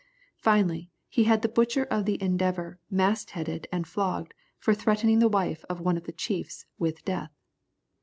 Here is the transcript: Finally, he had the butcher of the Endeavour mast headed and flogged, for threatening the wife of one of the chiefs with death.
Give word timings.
Finally, 0.39 0.89
he 1.09 1.25
had 1.25 1.43
the 1.43 1.47
butcher 1.47 1.83
of 1.91 2.05
the 2.05 2.19
Endeavour 2.23 2.79
mast 2.89 3.29
headed 3.37 3.67
and 3.71 3.85
flogged, 3.87 4.33
for 4.57 4.73
threatening 4.73 5.19
the 5.19 5.29
wife 5.29 5.63
of 5.69 5.79
one 5.79 5.95
of 5.95 6.05
the 6.05 6.11
chiefs 6.11 6.65
with 6.79 7.05
death. 7.05 7.37